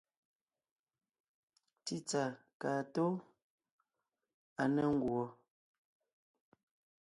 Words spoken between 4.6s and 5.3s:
à ne ńguɔ.